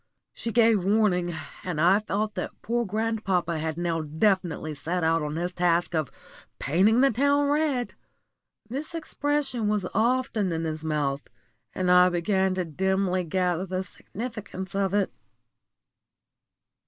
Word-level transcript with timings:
She 0.33 0.51
gave 0.51 0.83
warning, 0.83 1.35
and 1.63 1.79
I 1.79 1.99
felt 1.99 2.33
that 2.33 2.59
poor 2.63 2.87
grandpapa 2.87 3.59
had 3.59 3.77
now 3.77 4.01
definitely 4.01 4.73
set 4.73 5.03
out 5.03 5.21
on 5.21 5.35
his 5.35 5.51
great 5.51 5.59
task 5.63 5.93
of 5.93 6.11
"painting 6.57 7.01
the 7.01 7.11
town 7.11 7.49
red." 7.49 7.93
This 8.67 8.95
expression 8.95 9.67
was 9.67 9.85
often 9.93 10.51
in 10.51 10.63
his 10.63 10.83
mouth, 10.83 11.27
and 11.75 11.91
I 11.91 12.09
began 12.09 12.55
to 12.55 12.65
dimly 12.65 13.23
gather 13.23 13.67
the 13.67 13.83
significance 13.83 14.73
of 14.73 14.95
it. 14.95 15.13